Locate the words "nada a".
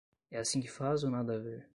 1.11-1.37